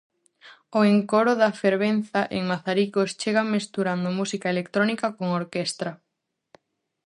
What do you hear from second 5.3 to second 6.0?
orquestra.